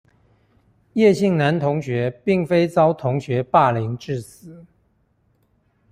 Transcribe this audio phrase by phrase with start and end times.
[0.93, 4.65] 葉姓男同學並非遭同學霸凌致死